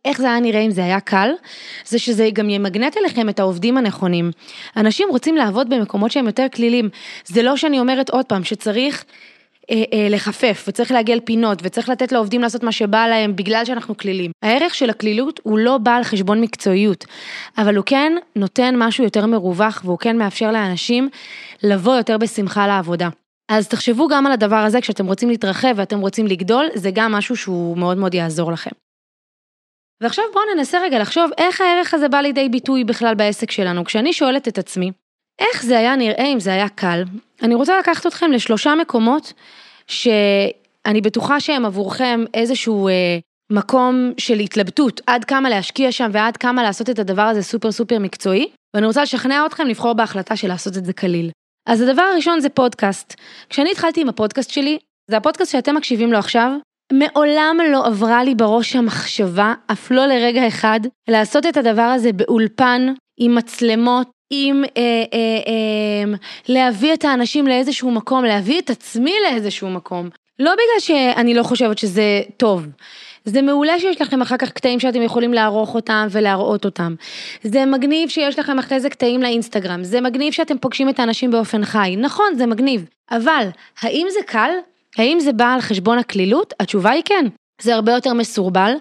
איך 0.04 0.20
זה 0.20 0.26
היה 0.26 0.40
נראה 0.40 0.60
אם 0.60 0.70
זה 0.70 0.84
היה 0.84 1.00
קל? 1.00 1.30
זה 1.84 1.98
שזה 1.98 2.28
גם 2.32 2.50
ימגנט 2.50 2.96
אליכם 2.96 3.28
את 3.28 3.40
העובדים 3.40 3.76
הנכונים. 3.76 4.30
אנשים 4.76 5.08
רוצים 5.10 5.36
לעבוד 5.36 5.68
במקומות 5.70 6.10
שהם 6.10 6.26
יותר 6.26 6.46
כלילים. 6.54 6.88
זה 7.24 7.42
לא 7.42 7.56
שאני 7.56 7.80
אומרת 7.80 8.10
עוד 8.10 8.26
פעם 8.26 8.44
שצריך 8.44 9.04
אה, 9.70 9.82
אה, 9.92 10.08
לחפף 10.10 10.64
וצריך 10.68 10.92
לעגל 10.92 11.20
פינות 11.24 11.58
וצריך 11.62 11.88
לתת 11.88 12.12
לעובדים 12.12 12.42
לעשות 12.42 12.62
מה 12.62 12.72
שבא 12.72 13.06
להם 13.06 13.36
בגלל 13.36 13.64
שאנחנו 13.64 13.96
כלילים. 13.96 14.30
הערך 14.42 14.74
של 14.74 14.90
הכלילות 14.90 15.40
הוא 15.42 15.58
לא 15.58 15.78
בא 15.78 15.96
על 15.96 16.04
חשבון 16.04 16.40
מקצועיות, 16.40 17.04
אבל 17.58 17.76
הוא 17.76 17.84
כן 17.86 18.12
נותן 18.36 18.74
משהו 18.78 19.04
יותר 19.04 19.26
מרווח 19.26 19.82
והוא 19.84 19.98
כן 19.98 20.18
מאפשר 20.18 20.52
לאנשים 20.52 21.08
לבוא 21.62 21.94
יותר 21.94 22.18
בשמחה 22.18 22.66
לעבודה. 22.66 23.08
אז 23.48 23.68
תחשבו 23.68 24.08
גם 24.08 24.26
על 24.26 24.32
הדבר 24.32 24.56
הזה 24.56 24.80
כשאתם 24.80 25.06
רוצים 25.06 25.28
להתרחב 25.28 25.72
ואתם 25.76 26.00
רוצים 26.00 26.26
לגדול, 26.26 26.66
זה 26.74 26.90
גם 26.94 27.12
משהו 27.12 27.36
שהוא 27.36 27.78
מאוד 27.78 27.96
מאוד 27.96 28.14
יעזור 28.14 28.52
לכם. 28.52 28.83
ועכשיו 30.00 30.24
בואו 30.32 30.44
ננסה 30.56 30.80
רגע 30.80 30.98
לחשוב 30.98 31.30
איך 31.38 31.60
הערך 31.60 31.94
הזה 31.94 32.08
בא 32.08 32.18
לידי 32.18 32.48
ביטוי 32.48 32.84
בכלל 32.84 33.14
בעסק 33.14 33.50
שלנו. 33.50 33.84
כשאני 33.84 34.12
שואלת 34.12 34.48
את 34.48 34.58
עצמי, 34.58 34.92
איך 35.38 35.64
זה 35.64 35.78
היה 35.78 35.96
נראה 35.96 36.26
אם 36.26 36.40
זה 36.40 36.52
היה 36.52 36.68
קל, 36.68 37.02
אני 37.42 37.54
רוצה 37.54 37.78
לקחת 37.78 38.06
אתכם 38.06 38.32
לשלושה 38.32 38.74
מקומות 38.74 39.32
שאני 39.86 41.00
בטוחה 41.02 41.40
שהם 41.40 41.64
עבורכם 41.64 42.24
איזשהו 42.34 42.88
אה, 42.88 43.18
מקום 43.52 44.12
של 44.18 44.38
התלבטות, 44.40 45.00
עד 45.06 45.24
כמה 45.24 45.50
להשקיע 45.50 45.92
שם 45.92 46.10
ועד 46.12 46.36
כמה 46.36 46.62
לעשות 46.62 46.90
את 46.90 46.98
הדבר 46.98 47.22
הזה 47.22 47.42
סופר 47.42 47.72
סופר 47.72 47.98
מקצועי, 47.98 48.48
ואני 48.74 48.86
רוצה 48.86 49.02
לשכנע 49.02 49.46
אתכם 49.46 49.66
לבחור 49.66 49.92
בהחלטה 49.92 50.36
של 50.36 50.48
לעשות 50.48 50.76
את 50.76 50.84
זה 50.84 50.92
קליל. 50.92 51.30
אז 51.68 51.80
הדבר 51.80 52.02
הראשון 52.02 52.40
זה 52.40 52.48
פודקאסט. 52.48 53.14
כשאני 53.48 53.70
התחלתי 53.70 54.00
עם 54.00 54.08
הפודקאסט 54.08 54.50
שלי, 54.50 54.78
זה 55.10 55.16
הפודקאסט 55.16 55.52
שאתם 55.52 55.74
מקשיבים 55.74 56.12
לו 56.12 56.18
עכשיו, 56.18 56.52
מעולם 56.92 57.56
לא 57.72 57.86
עברה 57.86 58.24
לי 58.24 58.34
בראש 58.34 58.76
המחשבה, 58.76 59.54
אף 59.72 59.90
לא 59.90 60.06
לרגע 60.06 60.48
אחד, 60.48 60.80
לעשות 61.08 61.46
את 61.46 61.56
הדבר 61.56 61.82
הזה 61.82 62.12
באולפן, 62.12 62.92
עם 63.20 63.34
מצלמות, 63.34 64.10
עם 64.30 64.64
אה, 64.64 64.82
אה, 65.12 65.18
אה, 65.46 66.14
להביא 66.48 66.94
את 66.94 67.04
האנשים 67.04 67.46
לאיזשהו 67.46 67.90
מקום, 67.90 68.24
להביא 68.24 68.60
את 68.60 68.70
עצמי 68.70 69.14
לאיזשהו 69.22 69.70
מקום. 69.70 70.08
לא 70.38 70.52
בגלל 70.52 70.80
שאני 70.80 71.34
לא 71.34 71.42
חושבת 71.42 71.78
שזה 71.78 72.22
טוב. 72.36 72.66
זה 73.24 73.42
מעולה 73.42 73.78
שיש 73.78 74.00
לכם 74.00 74.22
אחר 74.22 74.36
כך 74.36 74.52
קטעים 74.52 74.80
שאתם 74.80 75.02
יכולים 75.02 75.34
לערוך 75.34 75.74
אותם 75.74 76.06
ולהראות 76.10 76.64
אותם. 76.64 76.94
זה 77.42 77.66
מגניב 77.66 78.08
שיש 78.08 78.38
לכם 78.38 78.58
אחרי 78.58 78.80
זה 78.80 78.90
קטעים 78.90 79.22
לאינסטגרם. 79.22 79.84
זה 79.84 80.00
מגניב 80.00 80.32
שאתם 80.32 80.58
פוגשים 80.58 80.88
את 80.88 81.00
האנשים 81.00 81.30
באופן 81.30 81.64
חי. 81.64 81.94
נכון, 81.98 82.26
זה 82.36 82.46
מגניב. 82.46 82.84
אבל, 83.10 83.48
האם 83.82 84.06
זה 84.10 84.18
קל? 84.26 84.50
האם 84.98 85.20
זה 85.20 85.32
בא 85.32 85.52
על 85.54 85.60
חשבון 85.60 85.98
הקלילות? 85.98 86.54
התשובה 86.60 86.90
היא 86.90 87.02
כן. 87.04 87.26
זה 87.62 87.74
הרבה 87.74 87.92
יותר 87.92 88.12
מסורבל, 88.12 88.72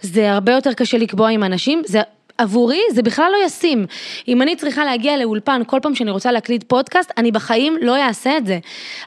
זה 0.00 0.32
הרבה 0.32 0.52
יותר 0.52 0.72
קשה 0.72 0.98
לקבוע 0.98 1.30
עם 1.30 1.44
אנשים, 1.44 1.82
זה 1.86 2.00
עבורי 2.40 2.80
זה 2.92 3.02
בכלל 3.02 3.32
לא 3.32 3.46
ישים. 3.46 3.86
אם 4.28 4.42
אני 4.42 4.56
צריכה 4.56 4.84
להגיע 4.84 5.16
לאולפן 5.16 5.62
כל 5.66 5.78
פעם 5.82 5.94
שאני 5.94 6.10
רוצה 6.10 6.32
להקליט 6.32 6.64
פודקאסט, 6.66 7.12
אני 7.16 7.32
בחיים 7.32 7.76
לא 7.80 7.96
אעשה 7.96 8.36
את 8.36 8.46
זה. 8.46 8.58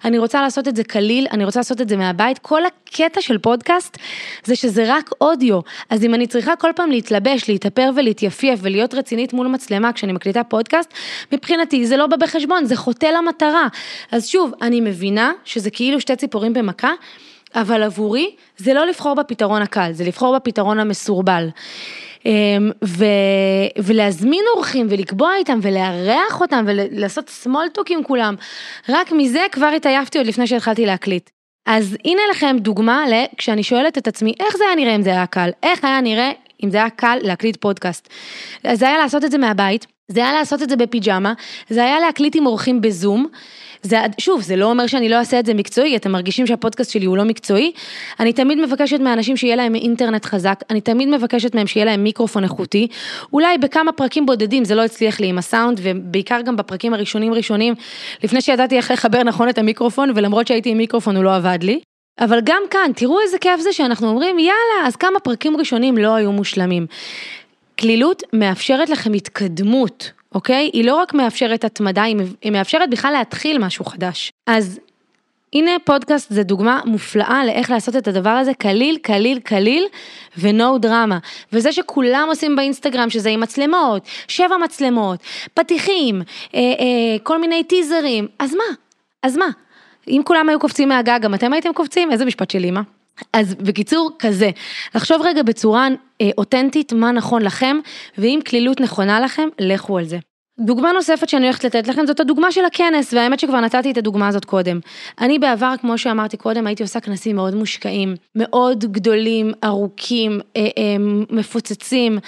אני 0.05 0.17
רוצה 0.17 0.41
לעשות 0.41 0.67
את 0.67 0.75
זה 0.75 0.83
קליל, 0.83 1.27
אני 1.31 1.45
רוצה 1.45 1.59
לעשות 1.59 1.81
את 1.81 1.89
זה 1.89 1.97
מהבית. 1.97 2.39
כל 2.39 2.61
הקטע 2.65 3.21
של 3.21 3.37
פודקאסט 3.37 3.97
זה 4.43 4.55
שזה 4.55 4.83
רק 4.87 5.09
אודיו. 5.21 5.59
אז 5.89 6.03
אם 6.03 6.13
אני 6.13 6.27
צריכה 6.27 6.55
כל 6.55 6.71
פעם 6.75 6.91
להתלבש, 6.91 7.49
להתאפר 7.49 7.89
ולהתייפייף 7.95 8.59
ולהיות 8.63 8.93
רצינית 8.93 9.33
מול 9.33 9.47
מצלמה 9.47 9.93
כשאני 9.93 10.13
מקליטה 10.13 10.43
פודקאסט, 10.43 10.93
מבחינתי 11.31 11.85
זה 11.85 11.97
לא 11.97 12.07
בא 12.07 12.17
בחשבון, 12.17 12.65
זה 12.65 12.75
חוטא 12.75 13.05
למטרה. 13.05 13.67
אז 14.11 14.27
שוב, 14.27 14.51
אני 14.61 14.81
מבינה 14.81 15.31
שזה 15.45 15.69
כאילו 15.69 16.01
שתי 16.01 16.15
ציפורים 16.15 16.53
במכה. 16.53 16.91
אבל 17.55 17.83
עבורי 17.83 18.35
זה 18.57 18.73
לא 18.73 18.85
לבחור 18.85 19.15
בפתרון 19.15 19.61
הקל, 19.61 19.91
זה 19.91 20.03
לבחור 20.03 20.35
בפתרון 20.35 20.79
המסורבל. 20.79 21.47
אמ, 22.25 22.71
ו, 22.83 23.05
ולהזמין 23.83 24.43
אורחים 24.55 24.87
ולקבוע 24.89 25.35
איתם 25.35 25.59
ולארח 25.61 26.41
אותם 26.41 26.65
ולעשות 26.67 27.29
סמולטוק 27.29 27.91
עם 27.91 28.03
כולם, 28.03 28.35
רק 28.89 29.11
מזה 29.11 29.45
כבר 29.51 29.71
התעייפתי 29.75 30.17
עוד 30.17 30.27
לפני 30.27 30.47
שהתחלתי 30.47 30.85
להקליט. 30.85 31.29
אז 31.65 31.97
הנה 32.05 32.21
לכם 32.31 32.55
דוגמה 32.59 33.03
לכשאני 33.09 33.63
שואלת 33.63 33.97
את 33.97 34.07
עצמי 34.07 34.33
איך 34.39 34.57
זה 34.57 34.63
היה 34.63 34.75
נראה 34.75 34.95
אם 34.95 35.01
זה 35.01 35.09
היה 35.09 35.25
קל, 35.25 35.49
איך 35.63 35.83
היה 35.83 36.01
נראה 36.01 36.31
אם 36.63 36.69
זה 36.69 36.77
היה 36.77 36.89
קל 36.89 37.17
להקליט 37.21 37.57
פודקאסט. 37.57 38.09
זה 38.73 38.87
היה 38.87 38.97
לעשות 38.97 39.23
את 39.23 39.31
זה 39.31 39.37
מהבית, 39.37 39.85
זה 40.07 40.19
היה 40.19 40.33
לעשות 40.33 40.61
את 40.61 40.69
זה 40.69 40.75
בפיג'מה, 40.75 41.33
זה 41.69 41.83
היה 41.83 41.99
להקליט 41.99 42.35
עם 42.35 42.45
אורחים 42.45 42.81
בזום. 42.81 43.27
זה, 43.81 43.97
שוב, 44.17 44.41
זה 44.41 44.55
לא 44.55 44.65
אומר 44.65 44.87
שאני 44.87 45.09
לא 45.09 45.15
אעשה 45.15 45.39
את 45.39 45.45
זה 45.45 45.53
מקצועי, 45.53 45.95
אתם 45.95 46.11
מרגישים 46.11 46.47
שהפודקאסט 46.47 46.91
שלי 46.91 47.05
הוא 47.05 47.17
לא 47.17 47.23
מקצועי. 47.23 47.71
אני 48.19 48.33
תמיד 48.33 48.57
מבקשת 48.57 48.99
מאנשים 48.99 49.37
שיהיה 49.37 49.55
להם 49.55 49.75
אינטרנט 49.75 50.25
חזק, 50.25 50.59
אני 50.69 50.81
תמיד 50.81 51.09
מבקשת 51.09 51.55
מהם 51.55 51.67
שיהיה 51.67 51.85
להם 51.85 52.03
מיקרופון 52.03 52.43
איכותי. 52.43 52.87
אולי 53.33 53.57
בכמה 53.57 53.91
פרקים 53.91 54.25
בודדים 54.25 54.65
זה 54.65 54.75
לא 54.75 54.81
הצליח 54.81 55.19
לי 55.19 55.27
עם 55.27 55.37
הסאונד, 55.37 55.79
ובעיקר 55.83 56.41
גם 56.41 56.55
בפרקים 56.55 56.93
הראשונים 56.93 57.33
ראשונים, 57.33 57.73
לפני 58.23 58.41
שידעתי 58.41 58.77
איך 58.77 58.91
לחבר 58.91 59.23
נכון 59.23 59.49
את 59.49 59.57
המיקרופון, 59.57 60.11
ולמרות 60.15 60.47
שהייתי 60.47 60.69
עם 60.69 60.77
מיקרופון 60.77 61.15
הוא 61.15 61.23
לא 61.23 61.35
עבד 61.35 61.59
לי. 61.61 61.79
אבל 62.19 62.39
גם 62.43 62.61
כאן, 62.69 62.91
תראו 62.95 63.21
איזה 63.21 63.37
כיף 63.37 63.59
זה 63.59 63.73
שאנחנו 63.73 64.09
אומרים, 64.09 64.39
יאללה, 64.39 64.87
אז 64.87 64.95
כמה 64.95 65.19
פרקים 65.19 65.57
ראשונים 65.57 65.97
לא 65.97 66.15
היו 66.15 66.31
מושלמים. 66.31 66.85
כלילות 67.83 68.23
מאפשרת 68.33 68.89
לכם 68.89 69.13
התקדמות, 69.13 70.11
אוקיי? 70.35 70.69
היא 70.73 70.85
לא 70.85 70.95
רק 70.95 71.13
מאפשרת 71.13 71.63
התמדה, 71.63 72.03
היא 72.41 72.51
מאפשרת 72.51 72.89
בכלל 72.89 73.13
להתחיל 73.13 73.57
משהו 73.57 73.85
חדש. 73.85 74.31
אז 74.47 74.79
הנה 75.53 75.71
פודקאסט 75.83 76.33
זה 76.33 76.43
דוגמה 76.43 76.81
מופלאה 76.85 77.45
לאיך 77.45 77.71
לעשות 77.71 77.95
את 77.95 78.07
הדבר 78.07 78.29
הזה 78.29 78.53
קליל, 78.53 78.97
קליל, 79.01 79.39
קליל 79.39 79.85
ונו 80.37 80.77
דרמה. 80.77 81.17
וזה 81.53 81.71
שכולם 81.71 82.25
עושים 82.29 82.55
באינסטגרם, 82.55 83.09
שזה 83.09 83.29
עם 83.29 83.39
מצלמות, 83.39 84.07
שבע 84.27 84.57
מצלמות, 84.63 85.19
פתיחים, 85.53 86.21
אה, 86.55 86.59
אה, 86.59 87.19
כל 87.23 87.41
מיני 87.41 87.63
טיזרים, 87.63 88.27
אז 88.39 88.55
מה? 88.55 88.75
אז 89.23 89.37
מה? 89.37 89.47
אם 90.07 90.21
כולם 90.25 90.49
היו 90.49 90.59
קופצים 90.59 90.89
מהגג, 90.89 91.19
גם 91.21 91.33
אתם 91.33 91.53
הייתם 91.53 91.73
קופצים? 91.73 92.11
איזה 92.11 92.25
משפט 92.25 92.49
של 92.49 92.63
אימא? 92.63 92.81
אז 93.33 93.55
בקיצור, 93.55 94.11
כזה, 94.19 94.49
לחשוב 94.95 95.21
רגע 95.21 95.43
בצורה 95.43 95.87
אה, 96.21 96.29
אותנטית 96.37 96.93
מה 96.93 97.11
נכון 97.11 97.41
לכם, 97.41 97.77
ואם 98.17 98.39
כלילות 98.47 98.81
נכונה 98.81 99.19
לכם, 99.19 99.47
לכו 99.59 99.97
על 99.97 100.05
זה. 100.05 100.17
דוגמה 100.59 100.91
נוספת 100.91 101.29
שאני 101.29 101.45
הולכת 101.45 101.63
לתת 101.63 101.87
לכם 101.87 102.05
זאת 102.05 102.19
הדוגמה 102.19 102.51
של 102.51 102.65
הכנס, 102.65 103.13
והאמת 103.13 103.39
שכבר 103.39 103.59
נתתי 103.59 103.91
את 103.91 103.97
הדוגמה 103.97 104.27
הזאת 104.27 104.45
קודם. 104.45 104.79
אני 105.21 105.39
בעבר, 105.39 105.73
כמו 105.81 105.97
שאמרתי 105.97 106.37
קודם, 106.37 106.67
הייתי 106.67 106.83
עושה 106.83 106.99
כנסים 106.99 107.35
מאוד 107.35 107.55
מושקעים, 107.55 108.15
מאוד 108.35 108.85
גדולים, 108.85 109.51
ארוכים, 109.63 110.39
אה, 110.55 110.61
אה, 110.61 110.95
מפוצצים, 111.29 112.19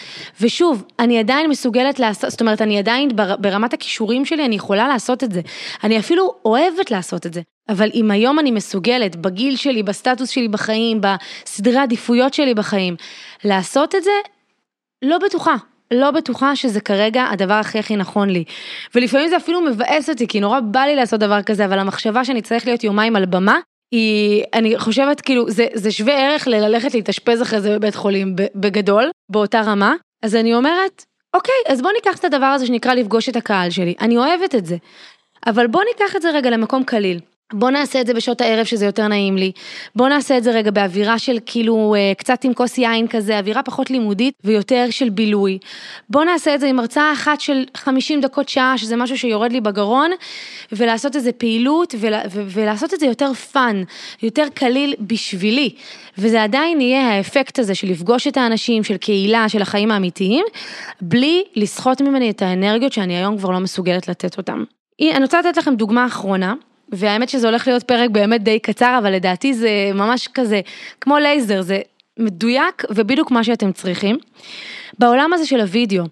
ושוב, 0.41 0.83
אני 0.99 1.19
עדיין 1.19 1.49
מסוגלת 1.49 1.99
לעשות, 1.99 2.31
זאת 2.31 2.41
אומרת, 2.41 2.61
אני 2.61 2.77
עדיין 2.77 3.09
ברמת 3.39 3.73
הכישורים 3.73 4.25
שלי, 4.25 4.45
אני 4.45 4.55
יכולה 4.55 4.87
לעשות 4.87 5.23
את 5.23 5.31
זה. 5.31 5.41
אני 5.83 5.99
אפילו 5.99 6.33
אוהבת 6.45 6.91
לעשות 6.91 7.25
את 7.25 7.33
זה. 7.33 7.41
אבל 7.69 7.89
אם 7.93 8.11
היום 8.11 8.39
אני 8.39 8.51
מסוגלת, 8.51 9.15
בגיל 9.15 9.55
שלי, 9.55 9.83
בסטטוס 9.83 10.29
שלי 10.29 10.47
בחיים, 10.47 11.01
בסדרי 11.01 11.77
עדיפויות 11.77 12.33
שלי 12.33 12.53
בחיים, 12.53 12.95
לעשות 13.43 13.95
את 13.95 14.03
זה, 14.03 14.11
לא 15.01 15.17
בטוחה. 15.17 15.55
לא 15.93 16.11
בטוחה 16.11 16.55
שזה 16.55 16.81
כרגע 16.81 17.25
הדבר 17.31 17.53
הכי 17.53 17.79
הכי 17.79 17.95
נכון 17.95 18.29
לי. 18.29 18.43
ולפעמים 18.95 19.27
זה 19.27 19.37
אפילו 19.37 19.61
מבאס 19.61 20.09
אותי, 20.09 20.27
כי 20.27 20.39
נורא 20.39 20.59
בא 20.59 20.79
לי 20.79 20.95
לעשות 20.95 21.19
דבר 21.19 21.41
כזה, 21.41 21.65
אבל 21.65 21.79
המחשבה 21.79 22.25
שאני 22.25 22.41
צריך 22.41 22.67
להיות 22.67 22.83
יומיים 22.83 23.15
על 23.15 23.25
במה, 23.25 23.59
היא, 23.91 24.43
אני 24.53 24.79
חושבת 24.79 25.21
כאילו, 25.21 25.49
זה, 25.49 25.67
זה 25.73 25.91
שווה 25.91 26.13
ערך 26.13 26.47
ללכת 26.47 26.93
להתאשפז 26.93 27.41
אחרי 27.41 27.61
זה 27.61 27.75
בבית 27.75 27.95
חולים 27.95 28.35
בגדול, 28.55 29.09
באותה 29.31 29.61
רמה. 29.61 29.95
אז 30.23 30.35
אני 30.35 30.55
אומרת, 30.55 31.05
אוקיי, 31.33 31.55
אז 31.67 31.81
בוא 31.81 31.91
ניקח 31.91 32.19
את 32.19 32.25
הדבר 32.25 32.45
הזה 32.45 32.65
שנקרא 32.65 32.93
לפגוש 32.93 33.29
את 33.29 33.35
הקהל 33.35 33.69
שלי. 33.69 33.93
אני 34.01 34.17
אוהבת 34.17 34.55
את 34.55 34.65
זה. 34.65 34.77
אבל 35.45 35.67
בוא 35.67 35.81
ניקח 35.93 36.15
את 36.15 36.21
זה 36.21 36.31
רגע 36.31 36.49
למקום 36.49 36.83
קליל. 36.83 37.19
בוא 37.53 37.69
נעשה 37.69 38.01
את 38.01 38.07
זה 38.07 38.13
בשעות 38.13 38.41
הערב 38.41 38.65
שזה 38.65 38.85
יותר 38.85 39.07
נעים 39.07 39.37
לי. 39.37 39.51
בוא 39.95 40.09
נעשה 40.09 40.37
את 40.37 40.43
זה 40.43 40.51
רגע 40.51 40.71
באווירה 40.71 41.19
של 41.19 41.37
כאילו 41.45 41.95
אה, 41.97 42.13
קצת 42.17 42.43
עם 42.43 42.53
כוס 42.53 42.77
יין 42.77 43.07
כזה, 43.07 43.39
אווירה 43.39 43.63
פחות 43.63 43.89
לימודית 43.91 44.33
ויותר 44.43 44.85
של 44.89 45.09
בילוי. 45.09 45.57
בוא 46.09 46.23
נעשה 46.23 46.55
את 46.55 46.59
זה 46.59 46.67
עם 46.67 46.79
הרצאה 46.79 47.13
אחת 47.13 47.41
של 47.41 47.63
50 47.77 48.21
דקות 48.21 48.49
שעה, 48.49 48.77
שזה 48.77 48.95
משהו 48.95 49.17
שיורד 49.17 49.51
לי 49.51 49.61
בגרון, 49.61 50.11
ולעשות 50.71 51.15
איזה 51.15 51.31
פעילות 51.31 51.95
ול, 51.99 52.13
ו, 52.31 52.43
ולעשות 52.47 52.93
את 52.93 52.99
זה 52.99 53.05
יותר 53.05 53.33
fun, 53.33 53.83
יותר 54.23 54.45
קליל 54.53 54.93
בשבילי. 54.99 55.69
וזה 56.17 56.43
עדיין 56.43 56.81
יהיה 56.81 57.09
האפקט 57.09 57.59
הזה 57.59 57.75
של 57.75 57.87
לפגוש 57.87 58.27
את 58.27 58.37
האנשים, 58.37 58.83
של 58.83 58.97
קהילה, 58.97 59.49
של 59.49 59.61
החיים 59.61 59.91
האמיתיים, 59.91 60.45
בלי 61.01 61.43
לסחוט 61.55 62.01
ממני 62.01 62.29
את 62.29 62.41
האנרגיות 62.41 62.93
שאני 62.93 63.17
היום 63.17 63.37
כבר 63.37 63.49
לא 63.49 63.59
מסוגלת 63.59 64.07
לתת 64.07 64.37
אותם. 64.37 64.63
אני 65.01 65.23
רוצה 65.23 65.39
לתת 65.39 65.57
לכם 65.57 65.75
דוגמה 65.75 66.05
אחרונה, 66.05 66.53
והאמת 66.89 67.29
שזה 67.29 67.47
הולך 67.47 67.67
להיות 67.67 67.83
פרק 67.83 68.09
באמת 68.09 68.43
די 68.43 68.59
קצר, 68.59 68.95
אבל 69.01 69.13
לדעתי 69.13 69.53
זה 69.53 69.69
ממש 69.93 70.27
כזה, 70.33 70.61
כמו 71.01 71.17
לייזר, 71.17 71.61
זה 71.61 71.79
מדויק 72.19 72.83
ובדיוק 72.89 73.31
מה 73.31 73.43
שאתם 73.43 73.71
צריכים. 73.71 74.17
בעולם 74.99 75.33
הזה 75.33 75.45
של 75.45 75.61
הוידאו, 75.61 76.03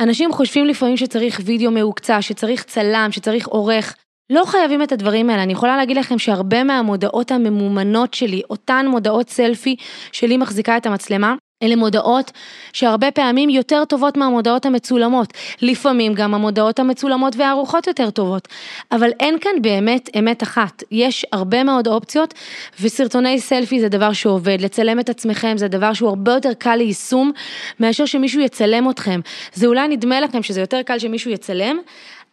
אנשים 0.00 0.32
חושבים 0.32 0.66
לפעמים 0.66 0.96
שצריך 0.96 1.40
וידאו 1.44 1.70
מהוקצע, 1.70 2.22
שצריך 2.22 2.64
צלם, 2.64 3.08
שצריך 3.10 3.46
עורך. 3.46 3.94
לא 4.30 4.44
חייבים 4.44 4.82
את 4.82 4.92
הדברים 4.92 5.30
האלה, 5.30 5.42
אני 5.42 5.52
יכולה 5.52 5.76
להגיד 5.76 5.96
לכם 5.96 6.18
שהרבה 6.18 6.64
מהמודעות 6.64 7.30
הממומנות 7.30 8.14
שלי, 8.14 8.42
אותן 8.50 8.86
מודעות 8.88 9.30
סלפי 9.30 9.76
שלי 10.12 10.36
מחזיקה 10.36 10.76
את 10.76 10.86
המצלמה, 10.86 11.34
אלה 11.62 11.76
מודעות 11.76 12.30
שהרבה 12.72 13.10
פעמים 13.10 13.50
יותר 13.50 13.84
טובות 13.84 14.16
מהמודעות 14.16 14.66
המצולמות. 14.66 15.32
לפעמים 15.62 16.14
גם 16.14 16.34
המודעות 16.34 16.78
המצולמות 16.78 17.36
והארוחות 17.36 17.86
יותר 17.86 18.10
טובות. 18.10 18.48
אבל 18.92 19.10
אין 19.20 19.38
כאן 19.38 19.62
באמת 19.62 20.10
אמת 20.18 20.42
אחת. 20.42 20.82
יש 20.90 21.26
הרבה 21.32 21.64
מאוד 21.64 21.88
אופציות, 21.88 22.34
וסרטוני 22.80 23.40
סלפי 23.40 23.80
זה 23.80 23.88
דבר 23.88 24.12
שעובד. 24.12 24.60
לצלם 24.60 25.00
את 25.00 25.08
עצמכם 25.08 25.54
זה 25.56 25.68
דבר 25.68 25.92
שהוא 25.92 26.08
הרבה 26.08 26.32
יותר 26.32 26.52
קל 26.52 26.76
ליישום, 26.76 27.32
מאשר 27.80 28.04
שמישהו 28.04 28.40
יצלם 28.40 28.90
אתכם. 28.90 29.20
זה 29.52 29.66
אולי 29.66 29.88
נדמה 29.88 30.20
לכם 30.20 30.42
שזה 30.42 30.60
יותר 30.60 30.82
קל 30.82 30.98
שמישהו 30.98 31.30
יצלם, 31.30 31.78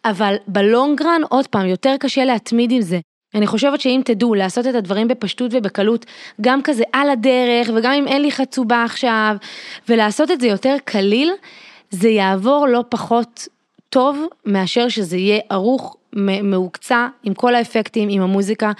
אבל 0.04 0.36
בלונגרן, 0.46 1.20
עוד 1.28 1.46
פעם, 1.46 1.66
יותר 1.66 1.94
קשה 2.00 2.24
להתמיד 2.24 2.70
עם 2.70 2.80
זה. 2.80 2.98
אני 3.34 3.46
חושבת 3.46 3.80
שאם 3.80 4.00
תדעו 4.04 4.34
לעשות 4.34 4.66
את 4.66 4.74
הדברים 4.74 5.08
בפשטות 5.08 5.50
ובקלות, 5.54 6.06
גם 6.40 6.62
כזה 6.62 6.84
על 6.92 7.10
הדרך, 7.10 7.70
וגם 7.74 7.92
אם 7.92 8.08
אין 8.08 8.22
לי 8.22 8.32
חצובה 8.32 8.84
עכשיו, 8.84 9.36
ולעשות 9.88 10.30
את 10.30 10.40
זה 10.40 10.46
יותר 10.46 10.76
קליל, 10.84 11.30
זה 11.90 12.08
יעבור 12.08 12.66
לא 12.68 12.84
פחות 12.88 13.48
טוב 13.90 14.26
מאשר 14.46 14.88
שזה 14.88 15.16
יהיה 15.16 15.40
ערוך, 15.50 15.96
מהוקצע, 16.42 17.06
עם 17.22 17.34
כל 17.34 17.54
האפקטים, 17.54 18.08
עם 18.08 18.22
המוזיקה 18.22 18.72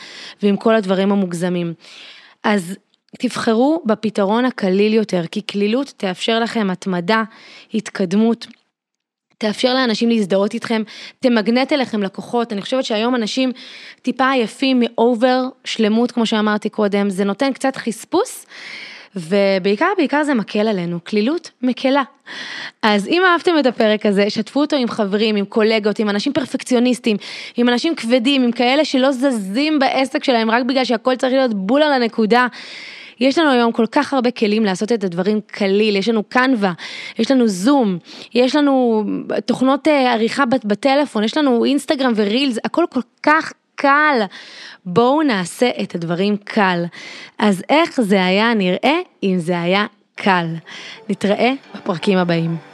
ועם 0.42 0.56
כל 0.56 0.74
הדברים 0.74 1.12
המוגזמים. 1.12 1.74
אז 2.44 2.76
תבחרו 3.18 3.82
בפתרון 3.86 4.44
הקליל 4.44 4.94
יותר, 4.94 5.26
כי 5.30 5.40
קלילות 5.40 5.92
תאפשר 5.96 6.40
לכם 6.40 6.70
התמדה, 6.70 7.22
התקדמות. 7.74 8.46
תאפשר 9.38 9.74
לאנשים 9.74 10.08
להזדהות 10.08 10.54
איתכם, 10.54 10.82
תמגנט 11.20 11.72
אליכם 11.72 12.02
לקוחות, 12.02 12.52
אני 12.52 12.62
חושבת 12.62 12.84
שהיום 12.84 13.14
אנשים 13.14 13.52
טיפה 14.02 14.30
עייפים 14.30 14.80
מאובר 14.80 15.42
שלמות, 15.64 16.12
כמו 16.12 16.26
שאמרתי 16.26 16.68
קודם, 16.68 17.10
זה 17.10 17.24
נותן 17.24 17.52
קצת 17.52 17.76
חספוס. 17.76 18.46
ובעיקר, 19.16 19.86
בעיקר 19.96 20.24
זה 20.24 20.34
מקל 20.34 20.68
עלינו, 20.68 20.98
כלילות 21.04 21.50
מקלה. 21.62 22.02
אז 22.82 23.08
אם 23.08 23.22
אהבתם 23.24 23.58
את 23.58 23.66
הפרק 23.66 24.06
הזה, 24.06 24.30
שתפו 24.30 24.60
אותו 24.60 24.76
עם 24.76 24.88
חברים, 24.88 25.36
עם 25.36 25.44
קולגות, 25.44 25.98
עם 25.98 26.10
אנשים 26.10 26.32
פרפקציוניסטים, 26.32 27.16
עם 27.56 27.68
אנשים 27.68 27.94
כבדים, 27.94 28.42
עם 28.42 28.52
כאלה 28.52 28.84
שלא 28.84 29.12
זזים 29.12 29.78
בעסק 29.78 30.24
שלהם 30.24 30.50
רק 30.50 30.64
בגלל 30.64 30.84
שהכל 30.84 31.16
צריך 31.16 31.32
להיות 31.32 31.54
בול 31.54 31.82
על 31.82 31.92
הנקודה. 31.92 32.46
יש 33.20 33.38
לנו 33.38 33.50
היום 33.50 33.72
כל 33.72 33.86
כך 33.86 34.14
הרבה 34.14 34.30
כלים 34.30 34.64
לעשות 34.64 34.92
את 34.92 35.04
הדברים 35.04 35.40
קליל, 35.46 35.96
יש 35.96 36.08
לנו 36.08 36.22
קנווה, 36.22 36.72
יש 37.18 37.30
לנו 37.30 37.48
זום, 37.48 37.98
יש 38.34 38.56
לנו 38.56 39.04
תוכנות 39.46 39.88
אה, 39.88 40.12
עריכה 40.12 40.46
בטלפון, 40.46 41.24
יש 41.24 41.36
לנו 41.36 41.64
אינסטגרם 41.64 42.12
ורילס, 42.16 42.58
הכל 42.64 42.84
כל 42.90 43.00
כך 43.22 43.52
קל. 43.74 44.22
בואו 44.84 45.22
נעשה 45.22 45.70
את 45.82 45.94
הדברים 45.94 46.36
קל. 46.36 46.84
אז 47.38 47.62
איך 47.68 48.00
זה 48.00 48.24
היה 48.24 48.54
נראה 48.54 48.98
אם 49.22 49.36
זה 49.38 49.60
היה 49.60 49.86
קל? 50.14 50.46
נתראה 51.08 51.52
בפרקים 51.74 52.18
הבאים. 52.18 52.67